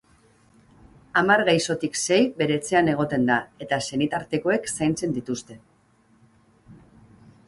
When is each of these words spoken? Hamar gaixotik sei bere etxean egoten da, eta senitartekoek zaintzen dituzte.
Hamar 1.19 1.37
gaixotik 1.49 1.99
sei 2.03 2.19
bere 2.39 2.57
etxean 2.61 2.89
egoten 2.93 3.27
da, 3.27 3.37
eta 3.65 3.79
senitartekoek 3.89 4.65
zaintzen 4.79 5.13
dituzte. 5.19 5.59